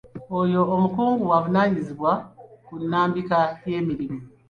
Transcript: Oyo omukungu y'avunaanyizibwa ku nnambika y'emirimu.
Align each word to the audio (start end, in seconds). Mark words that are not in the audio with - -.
Oyo 0.39 0.61
omukungu 0.75 1.23
y'avunaanyizibwa 1.31 2.11
ku 2.65 2.73
nnambika 2.81 3.39
y'emirimu. 3.71 4.19